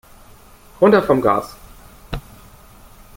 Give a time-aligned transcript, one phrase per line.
[0.79, 1.55] Runter vom Gas!